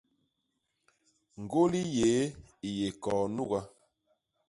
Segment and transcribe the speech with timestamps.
[1.43, 2.23] Ñgôli yéé
[2.67, 3.61] i yé koo nuga.